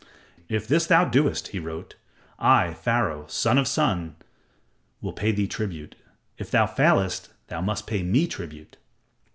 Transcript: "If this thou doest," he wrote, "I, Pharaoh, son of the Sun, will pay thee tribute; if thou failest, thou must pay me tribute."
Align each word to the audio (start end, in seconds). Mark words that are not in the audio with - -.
"If 0.49 0.67
this 0.67 0.87
thou 0.87 1.05
doest," 1.05 1.49
he 1.49 1.59
wrote, 1.59 1.93
"I, 2.39 2.73
Pharaoh, 2.73 3.27
son 3.27 3.59
of 3.59 3.65
the 3.65 3.69
Sun, 3.69 4.15
will 4.99 5.13
pay 5.13 5.31
thee 5.31 5.45
tribute; 5.47 5.93
if 6.39 6.49
thou 6.49 6.65
failest, 6.65 7.29
thou 7.49 7.61
must 7.61 7.85
pay 7.85 8.01
me 8.01 8.25
tribute." 8.25 8.77